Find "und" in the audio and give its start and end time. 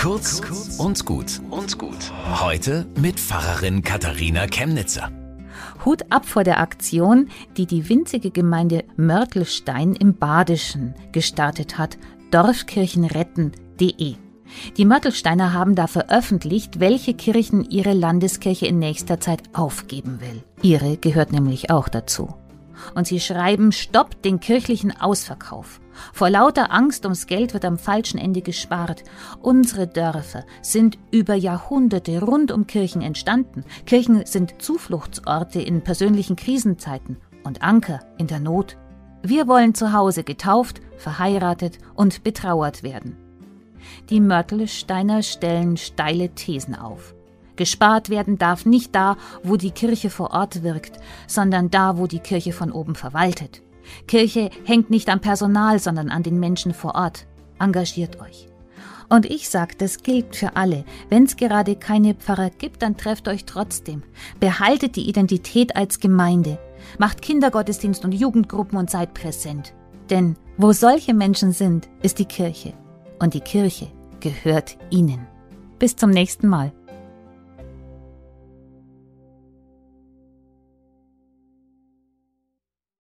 0.78-1.04, 1.50-1.76, 22.94-23.06, 37.44-37.62, 41.94-42.22, 59.10-59.26, 68.06-68.12, 68.78-68.88, 73.18-73.34